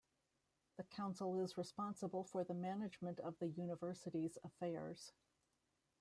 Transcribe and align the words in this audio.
The 0.77 0.83
Council 0.83 1.39
is 1.43 1.59
responsible 1.59 2.23
for 2.23 2.43
the 2.43 2.55
management 2.55 3.19
of 3.19 3.37
the 3.37 3.49
University's 3.49 4.39
affairs. 4.43 5.11